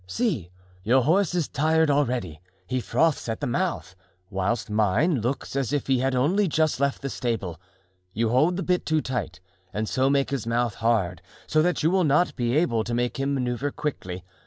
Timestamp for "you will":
11.83-12.03